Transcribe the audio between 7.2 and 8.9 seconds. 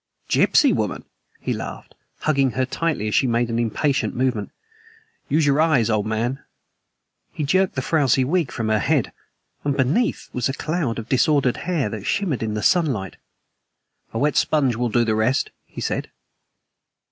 He jerked the frowsy wig from her